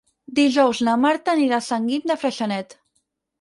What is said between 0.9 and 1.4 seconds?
Marta